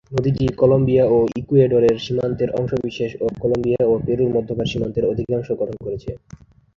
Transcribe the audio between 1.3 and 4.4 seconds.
ইকুয়েডরের সীমান্তের অংশবিশেষ এবং কলম্বিয়া ও পেরুর